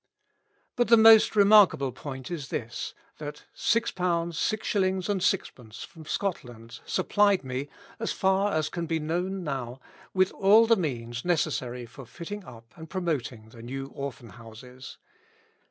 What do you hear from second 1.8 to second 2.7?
point is